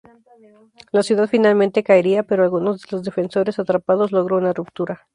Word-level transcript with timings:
La 0.91 1.03
ciudad 1.03 1.29
finalmente 1.29 1.83
caería, 1.83 2.23
pero 2.23 2.41
algunos 2.41 2.81
de 2.81 2.87
los 2.89 3.03
defensores 3.03 3.59
atrapados 3.59 4.11
logró 4.11 4.37
una 4.37 4.51
ruptura. 4.51 5.07